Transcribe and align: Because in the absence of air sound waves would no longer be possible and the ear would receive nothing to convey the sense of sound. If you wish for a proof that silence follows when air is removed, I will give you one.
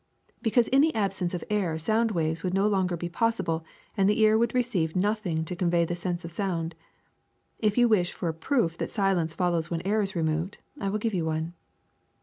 Because 0.41 0.67
in 0.69 0.81
the 0.81 0.95
absence 0.95 1.35
of 1.35 1.43
air 1.47 1.77
sound 1.77 2.09
waves 2.09 2.41
would 2.41 2.55
no 2.55 2.67
longer 2.67 2.97
be 2.97 3.07
possible 3.07 3.63
and 3.95 4.09
the 4.09 4.19
ear 4.19 4.35
would 4.35 4.55
receive 4.55 4.95
nothing 4.95 5.45
to 5.45 5.55
convey 5.55 5.85
the 5.85 5.93
sense 5.93 6.25
of 6.25 6.31
sound. 6.31 6.73
If 7.59 7.77
you 7.77 7.87
wish 7.87 8.11
for 8.11 8.27
a 8.27 8.33
proof 8.33 8.79
that 8.79 8.89
silence 8.89 9.35
follows 9.35 9.69
when 9.69 9.83
air 9.83 10.01
is 10.01 10.15
removed, 10.15 10.57
I 10.79 10.89
will 10.89 10.97
give 10.97 11.13
you 11.13 11.25
one. 11.25 11.53